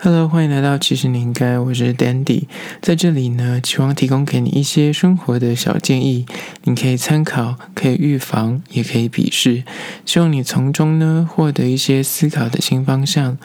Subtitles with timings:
[0.00, 2.44] Hello，欢迎来到其实你应该，我是 Dandy，
[2.80, 6.24] 在这里呢，希望提供给你一些生活的小建议，
[6.62, 9.64] 你可以参考，可以预防，也可以鄙视，
[10.06, 13.38] 希望你从中呢获得一些思考的新方向。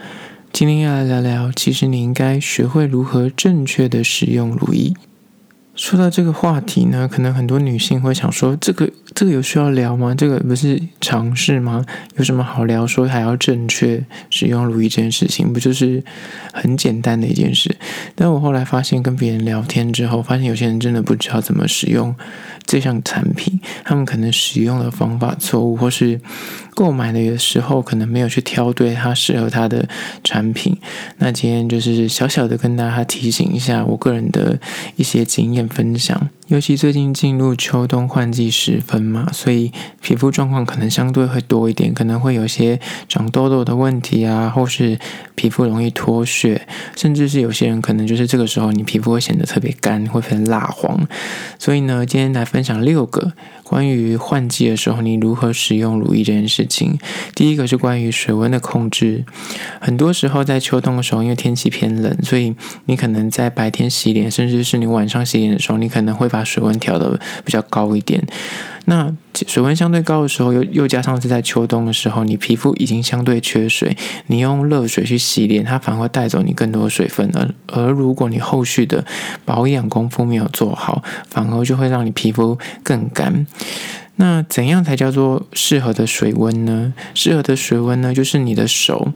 [0.51, 4.93] 今天要来聊聊，其实你应该学会如何正确的使用如意。
[5.75, 10.13] 说到这个话题呢，可能很多女性会想说，这个这个有需要聊吗？
[10.15, 11.83] 这个不是常识吗？
[12.15, 12.85] 有什么好聊？
[12.85, 16.03] 说还要正确使用乳液这件事情，不就是
[16.53, 17.75] 很简单的一件事？
[18.13, 22.15] 但我后来发现，跟别人聊天之后，发现有些人真的不知道怎么使用
[22.67, 26.21] 这项产品，他们可能使用的方法错误，或是
[26.75, 29.89] 购买的时候可能没有去挑对它适合它的
[30.23, 30.77] 产品。
[31.17, 34.59] 那今天就是小小的跟大家提醒一下，我个人的
[34.97, 35.62] 一些经验。
[35.67, 44.99] 分享，尤其最近进入秋冬换季时分嘛，所以皮肤状况可能相对会多一点，可能会有些长痘痘的问题啊，或是
[45.35, 46.67] 皮肤容易脱屑，
[46.97, 51.07] 甚至是有些人可能就是这个时候你皮肤会显得特别干，会很蜡黄。
[51.57, 53.31] 所以呢，今天来分享六个
[53.63, 56.99] 关于换季的时候你如何使用乳液这件事情。
[57.33, 59.23] 第一个是关于水温的控制，
[59.79, 62.53] 很多时候在秋冬的时候，因为天气偏冷，所以
[62.85, 65.53] 你可能在白天洗脸，甚至是你晚上洗脸。
[65.53, 68.25] 的时候，你可能会把水温调的比较高一点。
[68.85, 69.09] 那
[69.47, 73.95] 水温相对高的时候，又又加上是在秋冬的时候，你皮肤已经相对缺水，
[74.27, 77.31] 你用热水去洗脸，它反而会带走你更多的水分。
[77.33, 79.05] 而而如果你后续的
[79.45, 83.47] 保养功夫没有做好，反而就会让你皮肤更干。
[84.15, 86.93] 那怎样才叫做适合的水温呢？
[87.15, 89.11] 适合的水温呢，就是你的手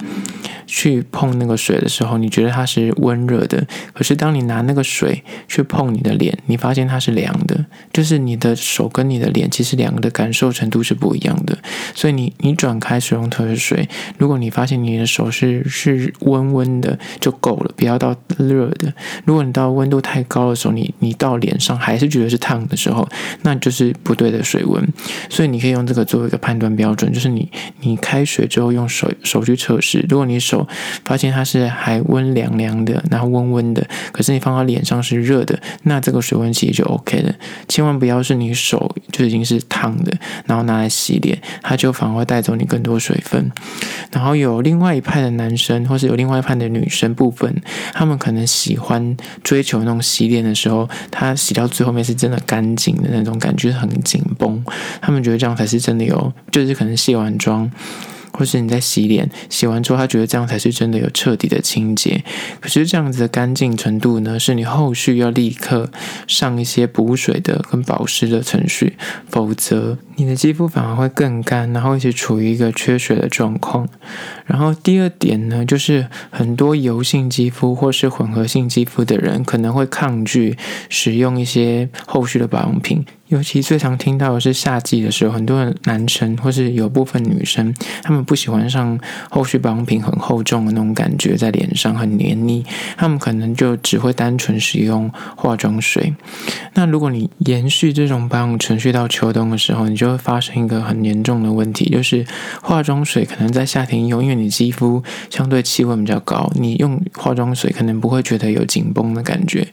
[0.66, 3.66] 去碰那个水的时候，你觉得它是温热的。
[3.94, 7.66] 可是当你拿那个水去碰你的脸，你发现它是凉的。
[7.94, 11.58] 就是你的手跟你的脸，其实两个的感受程度是不一样的。
[11.94, 13.88] 所以你你转开水龙头的水，
[14.18, 18.92] 如果你发现你的手是是温温的就够了，不要到热的。
[19.26, 23.08] 如果你到温度太高的时候，你你到脸上还是觉得是烫的时候，
[23.44, 24.87] 那就是不对的水温。
[25.30, 27.50] 所以你可以用这个作为一个判断标准，就是你
[27.82, 30.68] 你开水之后用手手去测试，如果你手
[31.06, 37.34] 发现它是还温凉凉的，然后温温的，可是你放到脸上是热的，那这个水温其实就 OK 了。
[37.68, 40.12] 千万不要是你手就已经是烫的，
[40.46, 43.52] 然后拿来洗脸，它就反而会带走你更多水分。
[44.12, 47.54] 然后有另外一派的男生，或是有另外一派的女生部分，
[47.94, 54.64] 他们可能喜欢追求那种洗脸的时候，他洗到最后面是真的干净的那种感觉，很紧绷。
[55.02, 57.72] 他们觉得这样才是真的有，就是可能卸完妆，
[58.34, 62.24] 或是你在洗脸，洗完之后，他觉得这样才是真的有彻底的清洁。
[62.60, 65.90] 可是这样子的干净程度呢，是你后续要立刻
[66.28, 68.96] 上一些补水的跟保湿的程序，
[69.30, 73.88] 否则你的肌肤反而会更干，然后一直处于一个缺水的状况。
[74.48, 80.58] 然后第二点呢，就是很多油性肌肤或是混合性肌肤的人可能会抗拒
[80.90, 83.06] 使用一些后续的保养品。
[83.28, 88.98] 尤其最常听到的是夏季的时候，很多男生或是有部分女生，他们不喜欢上
[89.30, 92.66] 后续保养品很厚重的那种感觉，在脸上很黏腻，
[92.96, 96.16] 他们可能就只会单纯使用化妆水。
[96.76, 102.26] 那如果你延续这种保养程序到秋冬的时候，你就会发生一个很严重的问题，就是
[102.62, 109.68] 化妆水可能在夏天用，因为你肌肤相对气温比较高，你用化妆水可能不会觉得有紧绷的感觉。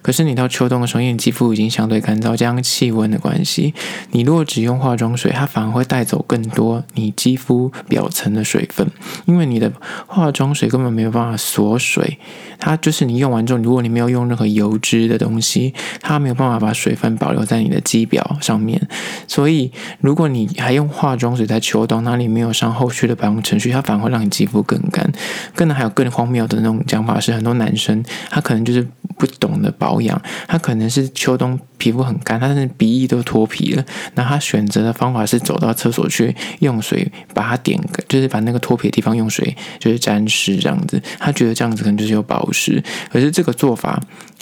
[0.00, 3.10] 可是你到秋冬的时候，因为你肌肤已经相对干燥，加上气温。
[3.10, 3.74] 的关系，
[4.12, 8.86] 你如果只用化妆水，它反而会带走更多你肌肤表层的水分，
[9.24, 9.72] 因为你的
[10.06, 12.18] 化妆水根本没有办法锁水，
[12.58, 18.80] 它就是你用完之后，如果你没有用任何油脂的东西，它没有办法把水分保留在你的肌表上面。
[19.26, 25.10] 所以，如果你还用化妆水在秋冬，那你没有上后续的保养程序，它反而让你肌肤更干。
[25.54, 33.84] 更还有更荒谬的那种讲法是，很多男生他可能就是不懂得保养，他可能是秋冬皮肤很干，他是鼻翼都脱皮了，
[34.14, 44.00] 那他选择的方法是走到厕所去用水把它点，就是把那个脱皮的地方用水就是沾湿这样子，他觉得这样子可能就是有保湿，可是这个做法。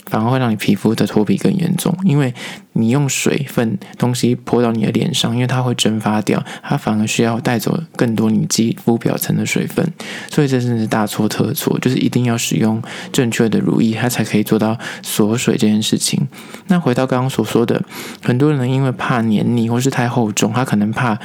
[0.09, 2.33] 反而会让你皮肤的脱皮更严重，因为
[2.73, 9.85] 你用水分东西泼到你的脸上，因为它会蒸发掉，它反而需要带走更多你肌肤表层的水分，
[10.31, 16.27] 所以这真的是大错特错，就是一定要使用正确的乳液，它才可以做到锁水这件事情。
[16.67, 17.81] 那回到刚刚所说的，
[18.23, 21.19] 很多人因为怕黏腻或是太厚重，他可能怕。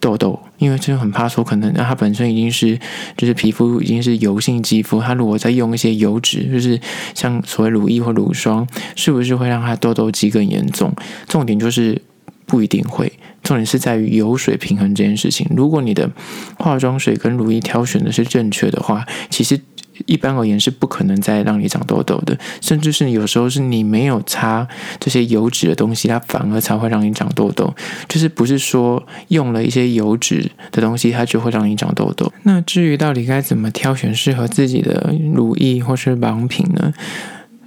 [0.00, 2.78] 痘痘，因为就很怕说，可能他本身已经是
[3.16, 6.80] 就是皮肤已经是油性肌肤，他如果再用一些油脂，就是
[7.14, 8.66] 像所谓乳液或乳霜，
[8.96, 10.92] 是不是会让他痘痘肌更严重？
[11.26, 12.00] 重点就是
[12.46, 13.12] 不一定会，
[13.42, 15.46] 重点是在于油水平衡这件事情。
[15.56, 16.10] 如果你的
[16.58, 19.60] 化妆水跟乳液挑选的是正确的话，其实
[20.06, 24.66] 一般而言是不可能再让你长痘痘的，甚至是有时候是你没有擦
[24.98, 27.72] 这些油脂的东西，它反而才会让你长痘痘。
[28.08, 32.32] 就是不是说用了一些油脂的东西，它就会让你长痘痘。
[32.42, 36.92] 那至于到底该怎么挑选适合自己的乳液或是保养品呢？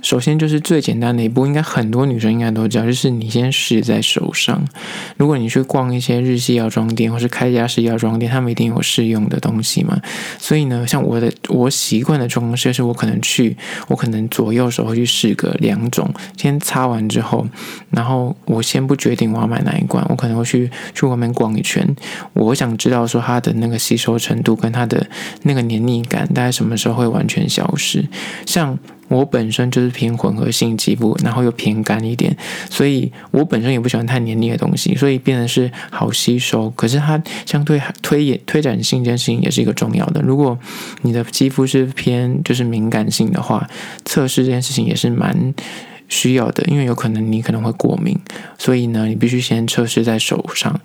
[0.05, 4.63] 首先就是最简单的一步，应该很多女生应该都知道，就是你先试在手上。
[5.17, 9.99] 如果你去逛一些日系药妆店或是开家式药妆店，他们一定有试用的东西嘛。
[10.37, 13.57] 所以呢，像我的我习惯的状况就是，我可能去，
[13.87, 17.47] 我可能左右手会去试个两种，先擦完之后，
[17.89, 21.83] 然后我先不决定我要买哪一罐，我可能会去去外面逛一圈。
[22.33, 25.07] 我想知道说它的那个吸收程度跟它的
[25.41, 28.07] 那个黏腻感，大概什么时候会完全消失？
[28.45, 28.77] 像。
[29.07, 32.35] 我本身就是偏混合性肌肤，然后又偏干一点，
[32.69, 36.69] 所以我本身也不喜欢太黏腻的东西，所以变得是好吸收。
[36.71, 40.21] 可是它相对推演推展性这件事情也是一个重要的。
[40.21, 40.57] 如果
[41.03, 43.69] 你的肌肤是偏就是敏感性的话，
[44.05, 45.53] 测试这件事情也是蛮
[46.09, 48.19] 需要的，因为有可能你可能会过敏，
[48.57, 50.79] 所以呢，你必须先测试在手上。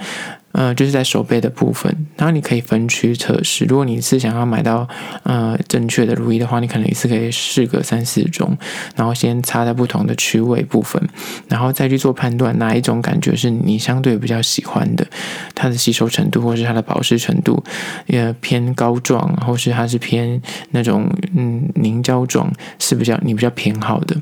[0.52, 3.64] 呃，就是在手背的部分，然后你可以分区测试。
[3.66, 4.88] 如果你是想要买到
[5.22, 8.56] 呃正确的乳液的话，你可能一次可以试个三四种，
[8.96, 11.00] 然后先擦在不同的区位部分，
[11.48, 15.06] 然后再去做判断哪一种感觉是你相对比较喜欢的，
[15.54, 17.62] 它的吸收程度或是它的保湿程度，
[18.06, 24.16] 也偏膏状，或是它是偏那种嗯凝胶状，是比较你比较偏好的。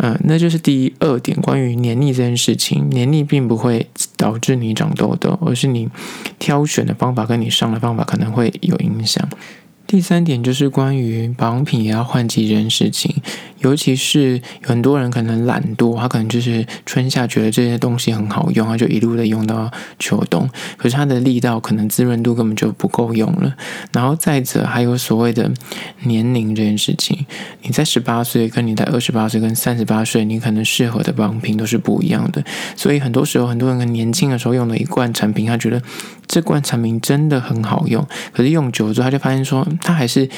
[0.00, 3.84] 嗯，那就是第二点，关于黏腻这件事情，黏腻并不会
[4.18, 5.88] 导致你长痘痘，而是你
[6.38, 9.26] 挑选的方法跟你上的方法可能会有影响。
[9.88, 13.22] 第三点就是关于保养品也要换季这件事情，
[13.60, 20.46] 尤其是很多人可能懒惰，他可能就是春夏觉得这些东西很好用，他就一路的用到秋冬，
[20.76, 23.56] 可是它的力道可能滋润度根本就不够用了。
[23.90, 25.50] 然后再者还有所谓的
[26.02, 27.24] 年龄这件事情，
[27.62, 32.44] 你在十八岁跟你在二十八岁跟三十八岁，你可能适合的保养品都是不一样的。
[32.76, 35.80] 所以很多时候很多人很年轻的时候用了一罐产品，他觉得
[36.26, 39.66] 这罐产品真的很好用，可是用久了之后他就发现说。
[39.82, 40.28] 他还是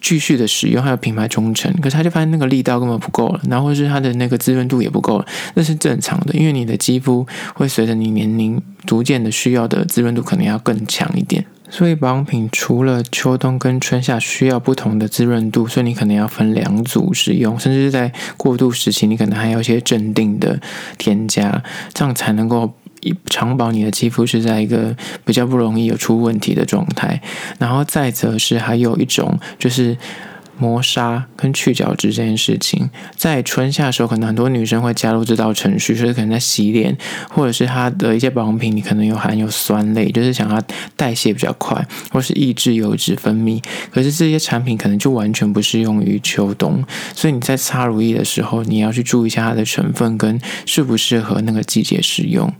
[0.00, 11.44] 继续的使用，还有品牌忠诚，可是他就发现那个力道根本不够了，然后是它的那个滋润度也不够了，那是正常的，因为你的肌肤会随着你年龄逐渐的需要的滋润度可能要更强一点。
[11.70, 20.58] 所以保养品除了秋冬跟春夏需要不同的滋润度，所以你可能要分两组使用，甚至是在过渡时期，你可能还有一些镇定的
[20.96, 21.62] 添加，
[21.92, 22.72] 这样才能够。
[23.00, 27.20] 以长保你的肌肤是在一个比较不容易有出问题的状态，
[27.58, 29.96] 然后再则是还有一种就是。
[30.58, 36.96] 磨砂跟去角质这件事情，在春夏的时候，可能很多女生会加入这道程序，所以可能在洗脸
[37.30, 40.60] 或者是它的一些保养品，你可能有含有酸类，就是想要
[40.96, 43.62] 代谢比较快，或是抑制油脂分泌。
[43.92, 46.84] 可是这些产品可能就完全不适用于秋冬，
[47.14, 52.52] 所以你在擦乳液的时候，你要去注意一下它的成分跟适不适合那个季节使用。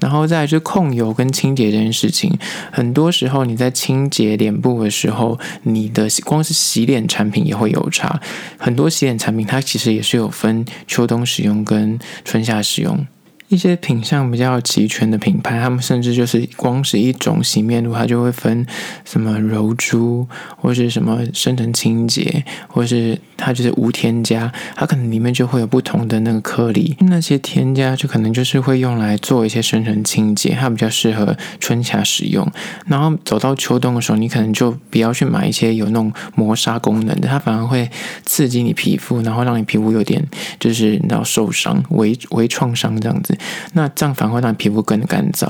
[0.00, 2.38] 然后再就是控油跟清洁这件事情，
[2.70, 7.41] 很多时候你在清洁脸部的时候，你的光是洗脸产品。
[7.44, 8.20] 也会有差，
[8.58, 13.06] 很多洗脸产品它其实也是有分秋冬使用跟春夏使用。
[13.48, 18.66] 一些品相比较齐全的品牌，他们甚至就是光是一种洗面乳，它就会分
[19.04, 26.96] 什么柔珠，或是什么深层清洁，或是它就是无添加，它可能里面就会有不同的那个颗粒。
[27.00, 32.46] 那些添加就可能就是会用来做一些深层清洁，它比较适合春夏使用。
[32.86, 37.90] 然后走到秋冬的时候，你可能就不要去买一些有那种磨砂功能的，它反而会
[38.24, 40.24] 刺激你皮肤，然后让你皮肤有点
[40.60, 43.36] 就是你知道受伤、微微创伤这样子。
[43.72, 45.46] 那这样反而会让皮肤更干燥，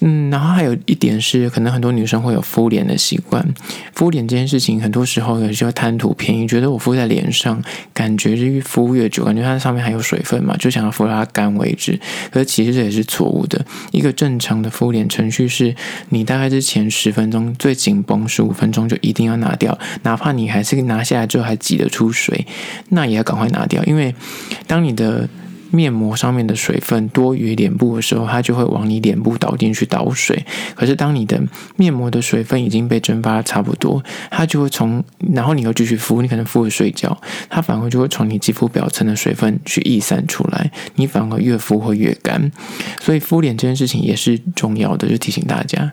[0.00, 3.42] 嗯，然后还有一点是，可能很多女生会有敷脸的习惯。
[3.94, 7.62] 敷脸这件事情，很多时候有些会贪图便宜，觉得我敷在脸上，
[7.94, 11.98] 感觉越敷越久，感觉它上面还有水分嘛，就想要敷到它干为止。
[12.30, 13.64] 可是其实这也是错误的。
[13.90, 15.74] 一个正常的敷脸程序是，
[16.10, 22.46] 你大概之前十分钟最紧绷十五分钟就一定要拿掉，哪怕你还是拿下来之后还挤得出水，
[22.90, 24.14] 那也要赶快拿掉，因为
[24.66, 25.26] 当你的
[25.70, 30.44] 面膜上面的水分多于脸部的时候，它就会往你脸部倒进去倒水。
[30.74, 31.42] 可是当你的
[31.76, 37.16] 面膜的水分已经被蒸发的差不多，它就会从，然后你又继续敷，你可能敷了睡觉，
[37.48, 42.50] 它反而就会从你肌肤表层的水分去溢散出来，你反而越敷会越干。
[43.00, 45.92] 所以敷脸这件事情也是重要的，就提醒大家。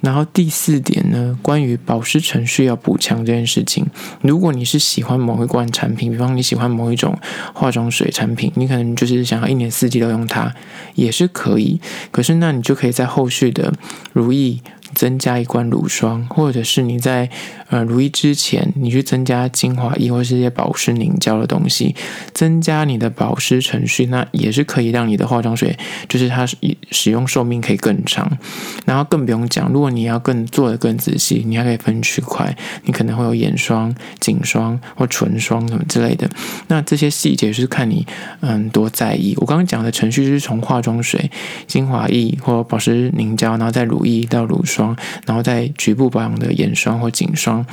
[0.00, 3.84] 然后第四点呢，关于保湿程序要补强这件事情，
[4.22, 7.18] 如果你是喜欢某一罐产品，比方你喜欢某一种
[7.52, 10.54] 化妆水产品，你可能就是想要一年四季都用它，
[10.94, 11.80] 也是可以。
[12.10, 13.72] 可是那你就可以在后续的
[14.12, 14.62] 如意
[14.94, 17.30] 增加一罐乳霜，或者是你在
[17.68, 21.94] 呃乳液之前，你去增加精华液或是一些保湿凝胶的东西，
[22.32, 25.76] 增加你的保湿程序，那也是可以让你的化妆水
[26.08, 26.46] 就是它
[26.90, 28.38] 使用寿命可以更长。
[28.86, 36.28] 然后更不用讲，如果你要更做得更仔细，你还可以分区块，你可能会有眼霜、颈霜或唇霜什么之类的。
[36.68, 38.06] 那这些细节是看你
[38.40, 39.34] 嗯多在意。
[39.38, 41.30] 我刚刚讲的程序是从化妆水、
[41.66, 47.66] 精华液或保湿凝胶，然后再乳液到乳霜，霜然后再局部保养的眼霜或颈霜。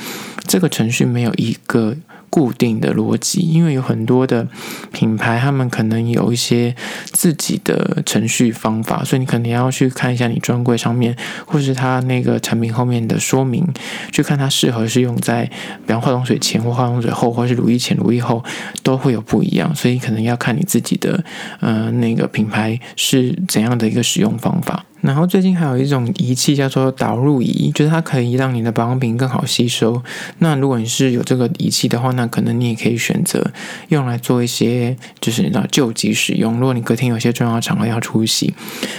[0.47, 1.95] 这个程序没有一个
[2.29, 4.47] 固定的逻辑，因为有很多的
[4.91, 13.65] 品牌，他们可能有一些自己的程序方法，所以你可能要去看一下你专柜上面，或是它那个产品后面的说明，
[14.12, 15.45] 去看它适合是用在，
[15.88, 18.43] 比方化妆水前或化妆水后，或是乳液前、乳液后，
[18.83, 21.24] 都会有不一样，所以可能要看你自己的，
[21.62, 24.83] 呃，那个品牌是怎样的一个使用方法。
[25.05, 30.01] 然后最近还有一种仪器叫做导入仪，就是它可以让你的保养品更好吸收。
[30.39, 33.51] 那如果你是有这个仪器的话，那可能你也可以选择
[33.89, 36.59] 用来做一些，就是你知道救急使用。
[36.59, 38.55] 如果你隔天有些重要场合要出席，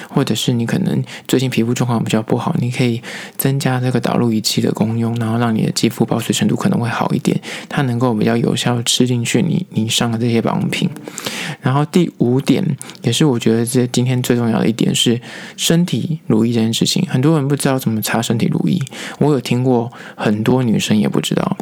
[0.08, 3.02] 或者是你可能最近皮肤状况比较不好，你可以
[3.36, 7.40] 增加这个导入仪器的功用，然后让你的肌肤保水程度可能会好一点。
[7.68, 10.88] 它能够比较有效吃进去你你上的这些保养品。
[11.60, 12.64] 然后第五点
[13.02, 15.20] 也是我觉得这今天最重要的一点是
[15.56, 15.95] 身体。
[16.26, 18.82] 如意这件事情，很多人不知道怎么擦身体如意。
[19.18, 21.56] 我有听过很多女生也不知道，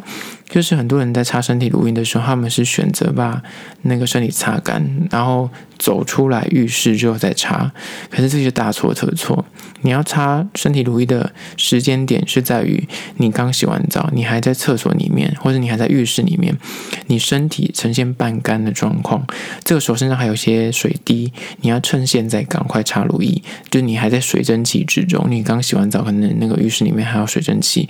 [0.49, 3.41] 就是很多人在擦身体乳液的时候，他们是选择把
[3.83, 7.71] 那个身体擦干，然后走出来浴室之后再擦。
[8.09, 9.45] 可是这就大错特错。
[9.81, 12.87] 你要擦身体乳液的时间点是在于
[13.17, 16.57] 你刚洗完澡，你还在厕所里面，或者你还在浴室里面，
[17.05, 19.27] 你身体呈现半干的状况，
[19.63, 27.87] 这个时候身上还有些水滴，你要趁现在赶快擦乳液，就你还在水蒸气之中，你刚洗完澡，可能那个浴室里面还有水蒸气，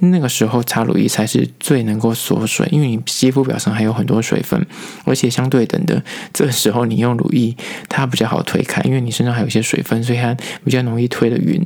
[0.00, 4.60] 那个时候擦乳液才是最能能够锁水，因为你肌肤表层还有很多水分，
[5.06, 6.02] 而且相对等的，
[6.34, 7.56] 这个时候你用乳液
[7.88, 11.36] 它比较好推开，因为你身上还有一些水分，所以它比较容易推的。
[11.46, 11.62] 匀，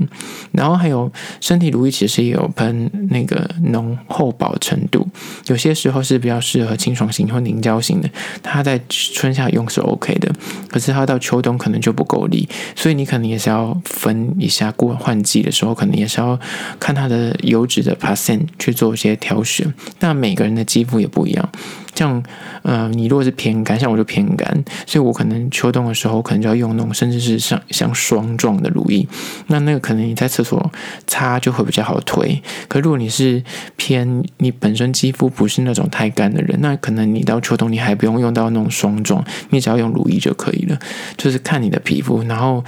[0.52, 1.10] 然后还有
[1.40, 5.08] 身体乳液其实也有喷那个浓厚薄程度，
[5.46, 8.10] 有些时候是比较适合清爽型或凝胶型的，
[8.42, 10.30] 它在春夏用是 OK 的，
[10.68, 12.46] 可是它到秋冬可能就不够力，
[12.76, 16.38] 所以你可能也是要分一下，过换季的时候可能也是要
[16.78, 21.48] 看它的油脂的 percent 去做一些挑选，那每个人的肌肤也不一样。
[21.94, 22.22] 像，
[22.62, 29.06] 呃，你如果是偏干，像我就偏干，所以我可能秋冬的时候可能就要用那种甚至是像像霜状的乳液，
[29.48, 30.72] 那那个可能你在厕所
[31.06, 32.42] 擦就会比较好推。
[32.68, 33.42] 可如果你是
[33.76, 40.78] 偏你本身肌肤不是那种太干的人，那可能你到秋冬你还不用用到那种霜状，你只要用乳液就可以了。
[41.18, 42.64] 就是看你的皮肤，然后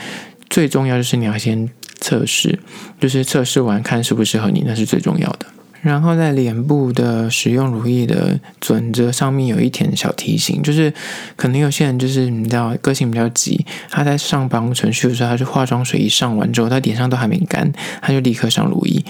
[0.51, 2.59] 最重要就是你要先测试，
[3.01, 5.47] 就是测试完看适不适合你，那是最重要的。
[5.83, 10.95] 然后在脸部的使用乳液的准则上面有一点小提醒，就是
[11.37, 17.71] 可能有些人就是你知道个性比较急，他在上保养程序的时候，他是化妆水一上完之后，他脸上都还没干，
[18.01, 19.05] 他就立刻上乳液。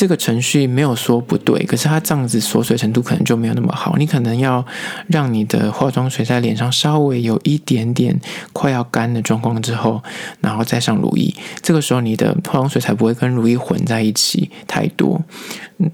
[0.00, 3.96] 这个程序没有说不对，可是它这样子锁水程度可能就没有那么好。
[3.98, 4.64] 你可能要
[5.08, 8.18] 让你的化妆水在脸上稍微有一点点
[8.54, 10.02] 快要干的状况之后，
[10.40, 11.34] 然后再上乳液。
[11.60, 15.20] 这个时候你的化妆水才不会跟乳液混在一起太多。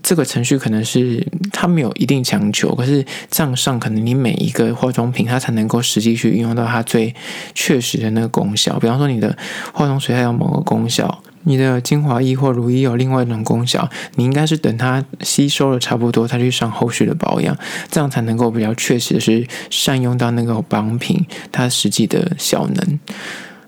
[0.05, 7.13] 这个程序可能是它没有一定强求，可是这样上可能你每一个化妆品它才能够实际去运用到它最
[7.57, 8.79] 确实的那个功效。
[8.79, 9.37] 比方说你的
[9.73, 11.21] 化妆水它有某个功效。
[11.47, 17.57] 你的精华液或乳液有另外一种功效，你应该是等它吸收了差不多，再去上后续的保养，
[17.91, 23.01] 这样才能够比较确实的是善用到那个保养品它实际的效能。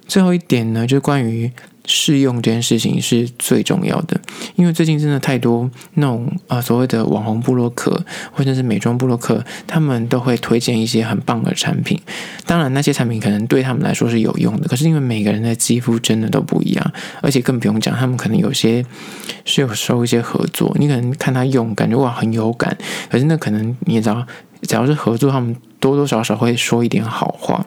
[0.06, 1.50] 最后一点呢，就是关于。
[1.90, 4.21] 试用这件事情是最重要的，
[4.57, 11.99] 因为最近真的太多那种啊所谓的网红布洛克或者是美妆布洛克，他们都会推荐一些很棒的产品。
[12.45, 16.92] 当然，那些产品可能对他们来说是有用的，可是因为每个人的肌肤真的都不一样，
[17.23, 18.85] 而且更不用讲，他们可能有些
[19.47, 22.76] 是有收一些合作，你可能看他用，感觉哇很有感，
[23.11, 24.26] 可是那可能你也知道，
[24.62, 25.57] 只要是合作，他们。
[25.81, 27.65] 多多少少会说一点好话，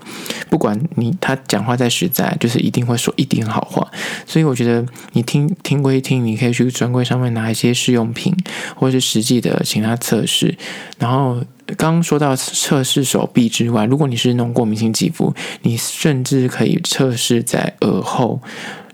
[0.50, 3.90] 不管你他讲话再实在，就是一定会说一点好话。
[4.28, 8.36] 所以我觉得你听听归听，你可以去专柜上面拿一些试用品，
[8.76, 10.58] 或者是实际的请他测试。
[11.00, 11.36] 然后
[11.78, 18.42] 刚刚说到测试手臂之外，如果你是弄过敏性肌肤，你甚至可以测试在耳后。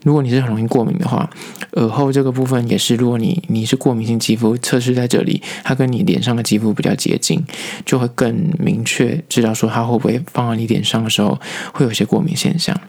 [0.07, 1.29] 如果你是很容易过敏的话，
[1.73, 7.45] 耳后这个部分也是，如果你你是过敏性肌肤，测试在这里，它跟你脸上的肌肤比较接近，
[7.85, 11.37] 就会更明确知道说它会不会放在你脸上的时候
[11.73, 12.79] 会有些过敏现象。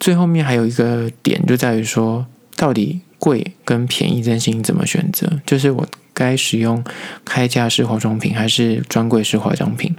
[0.00, 3.02] 最后面还有一个点就在于说，到底。
[3.22, 5.40] 贵跟便宜真心怎么选择？
[5.46, 6.82] 就是我该使用
[7.24, 9.94] 开架式化妆品还是专柜式化妆品？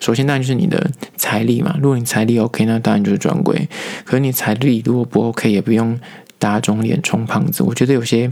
[0.00, 1.76] 首先当然就是你的财力嘛。
[1.80, 3.68] 如果你财力 OK，那当然就是专柜。
[4.04, 5.98] 可是你财力如果不 OK，也不用
[6.38, 7.62] 打肿脸充胖子。
[7.62, 8.30] 我觉得有些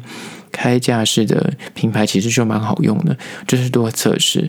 [0.53, 3.17] 开架式的品牌其实就蛮好用的，
[3.47, 4.49] 就是多测试。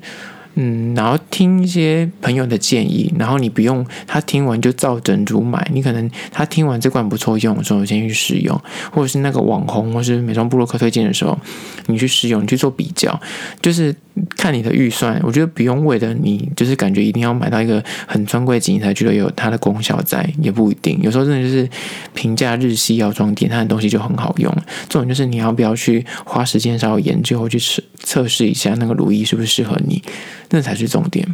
[0.59, 8.59] 嗯，然后听一些朋友的建议，然后你不用他听完就照整组买，你可能他听完这罐不错用的时候，先去试用，
[8.91, 11.37] 或者是那个网红或是美妆部落客推荐的时候，
[11.85, 13.21] 你去试用，你去做比较，
[13.61, 13.95] 就是
[14.35, 15.21] 看你的预算。
[15.23, 20.99] 我觉得不用为了你就是感觉一定要买到一个很专柜级，你才觉得有它的功效在，也不一定。
[21.03, 21.69] 有时候真的就是
[22.15, 24.51] 平价日系药妆店，它的东西就很好用。
[24.89, 30.01] 这种就是你要不要去花时间稍微研究，去试测试一下那个乳液是不是适合你。
[30.49, 31.27] 那才是重点，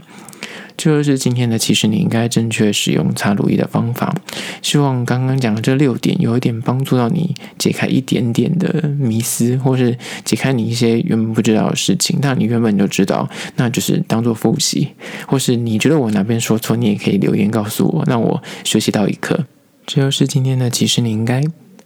[0.75, 1.59] 这就是今天的。
[1.59, 4.15] 其实你应该正确使用擦乳液的方法。
[4.63, 12.17] 希望刚刚讲的这六点有一点帮助到你，解开一点点的迷思，或是解开你一些原本不知道的事情。
[12.19, 14.89] 但你原本就知道，那就是当做复习。
[15.27, 19.45] 或是你觉得我哪边说错，你也可以留言告诉我，让我学习到一课。
[19.85, 20.71] 这就是今天的。
[20.71, 21.43] 其实你应该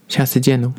[0.07, 0.71] 下次见喽。